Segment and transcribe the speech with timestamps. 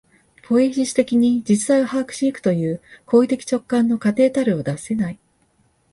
[0.41, 5.19] ポイエシス的に実在を把握し行くという行為的直観の過程たるを脱せない。